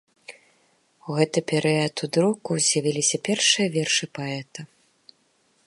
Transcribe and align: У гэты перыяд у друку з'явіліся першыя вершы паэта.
У 1.07 1.17
гэты 1.17 1.39
перыяд 1.51 1.95
у 2.07 2.09
друку 2.17 2.51
з'явіліся 2.69 3.17
першыя 3.29 3.67
вершы 3.77 4.05
паэта. 4.19 4.61